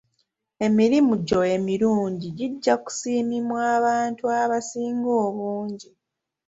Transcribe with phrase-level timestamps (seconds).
[0.65, 5.89] Emirimu gyo emirungi gijja kusiimibwa abantu abasinga obungi.